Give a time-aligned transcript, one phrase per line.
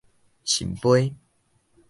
[0.43, 1.13] 順桮